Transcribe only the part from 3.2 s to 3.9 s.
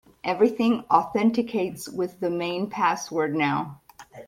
now.